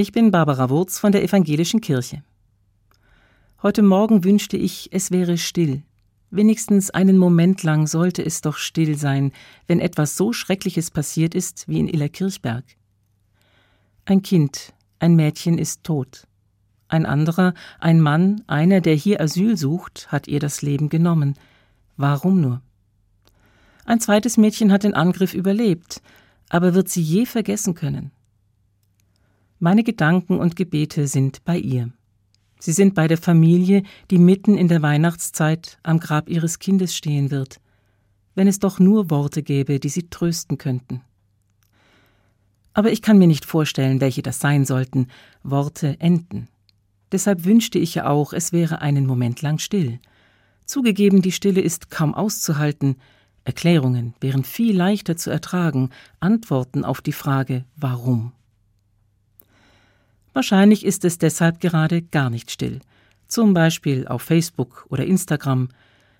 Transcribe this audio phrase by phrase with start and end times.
[0.00, 2.22] Ich bin Barbara Wurz von der Evangelischen Kirche.
[3.64, 5.82] Heute Morgen wünschte ich, es wäre still.
[6.30, 9.32] Wenigstens einen Moment lang sollte es doch still sein,
[9.66, 12.62] wenn etwas so Schreckliches passiert ist wie in Illerkirchberg.
[14.04, 16.28] Ein Kind, ein Mädchen ist tot.
[16.86, 21.34] Ein anderer, ein Mann, einer, der hier Asyl sucht, hat ihr das Leben genommen.
[21.96, 22.62] Warum nur?
[23.84, 26.02] Ein zweites Mädchen hat den Angriff überlebt,
[26.50, 28.12] aber wird sie je vergessen können?
[29.60, 31.90] Meine Gedanken und Gebete sind bei ihr.
[32.60, 37.32] Sie sind bei der Familie, die mitten in der Weihnachtszeit am Grab ihres Kindes stehen
[37.32, 37.60] wird,
[38.36, 41.02] wenn es doch nur Worte gäbe, die sie trösten könnten.
[42.72, 45.08] Aber ich kann mir nicht vorstellen, welche das sein sollten.
[45.42, 46.46] Worte enden.
[47.10, 49.98] Deshalb wünschte ich ja auch, es wäre einen Moment lang still.
[50.66, 52.94] Zugegeben, die Stille ist kaum auszuhalten.
[53.42, 58.32] Erklärungen wären viel leichter zu ertragen, Antworten auf die Frage warum.
[60.38, 62.78] Wahrscheinlich ist es deshalb gerade gar nicht still.
[63.26, 65.68] Zum Beispiel auf Facebook oder Instagram.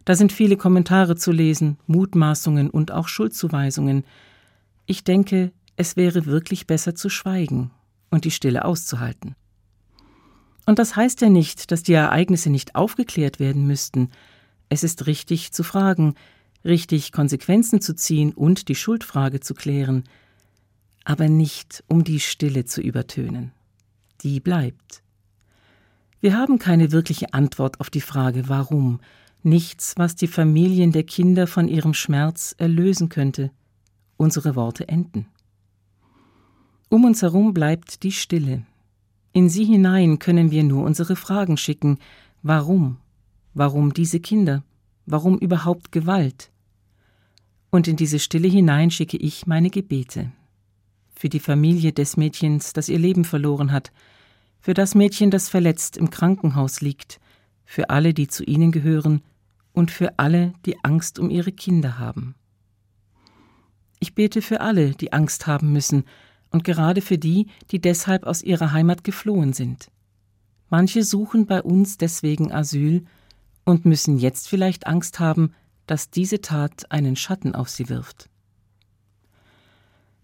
[0.05, 4.03] Da sind viele Kommentare zu lesen, Mutmaßungen und auch Schuldzuweisungen.
[4.87, 7.71] Ich denke, es wäre wirklich besser zu schweigen
[8.11, 9.37] und die Stille auszuhalten.
[10.67, 14.11] Und das heißt ja nicht, dass die Ereignisse nicht aufgeklärt werden müssten.
[14.69, 16.17] Es ist richtig zu fragen,
[16.65, 20.03] richtig Konsequenzen zu ziehen und die Schuldfrage zu klären,
[21.05, 23.53] aber nicht um die Stille zu übertönen
[24.23, 25.03] die bleibt.
[26.21, 29.01] Wir haben keine wirkliche Antwort auf die Frage warum,
[29.43, 33.51] nichts, was die Familien der Kinder von ihrem Schmerz erlösen könnte.
[34.17, 35.27] Unsere Worte enden.
[36.89, 38.65] Um uns herum bleibt die Stille.
[39.33, 41.99] In sie hinein können wir nur unsere Fragen schicken.
[42.43, 42.97] Warum?
[43.55, 44.65] Warum diese Kinder?
[45.07, 46.51] Warum überhaupt Gewalt?
[47.71, 50.33] Und in diese Stille hinein schicke ich meine Gebete
[51.19, 53.91] für die Familie des Mädchens, das ihr Leben verloren hat,
[54.61, 57.21] für das Mädchen, das verletzt im Krankenhaus liegt,
[57.65, 59.23] für alle, die zu ihnen gehören
[59.73, 62.35] und für alle, die Angst um ihre Kinder haben.
[64.01, 66.05] Ich bete für alle, die Angst haben müssen,
[66.51, 69.91] und gerade für die, die deshalb aus ihrer Heimat geflohen sind.
[70.71, 73.05] Manche suchen bei uns deswegen Asyl
[73.65, 75.53] und müssen jetzt vielleicht Angst haben,
[75.87, 78.29] dass diese Tat einen Schatten auf sie wirft.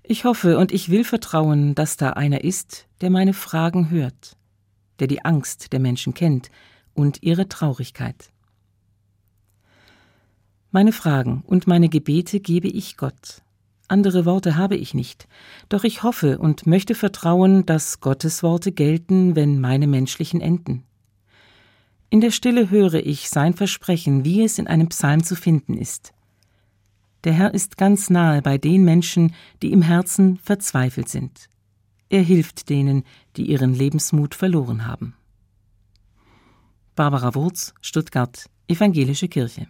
[0.07, 4.37] Ich hoffe und ich will vertrauen, dass da einer ist, der meine Fragen hört,
[4.99, 6.51] der die Angst der Menschen kennt
[6.93, 8.31] und ihre Traurigkeit.
[10.71, 13.41] Meine Fragen und meine Gebete gebe ich Gott.
[13.89, 15.27] Andere Worte habe ich nicht,
[15.69, 20.85] doch ich hoffe und möchte vertrauen, dass Gottes Worte gelten, wenn meine menschlichen enden.
[22.11, 26.14] In der Stille höre ich sein Versprechen, wie es in einem Psalm zu finden ist.
[27.25, 31.49] Der Herr ist ganz nahe bei den Menschen, die im Herzen verzweifelt sind.
[32.11, 33.05] Er hilft denen,
[33.37, 35.15] die ihren Lebensmut verloren haben.
[36.95, 39.67] Barbara Wurz, Stuttgart, Evangelische Kirche